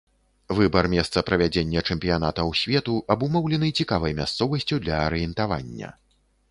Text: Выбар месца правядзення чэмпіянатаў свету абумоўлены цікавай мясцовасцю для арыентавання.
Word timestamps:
Выбар 0.59 0.87
месца 0.93 1.23
правядзення 1.27 1.83
чэмпіянатаў 1.89 2.47
свету 2.63 2.97
абумоўлены 3.17 3.73
цікавай 3.83 4.19
мясцовасцю 4.23 4.75
для 4.89 4.95
арыентавання. 5.11 5.89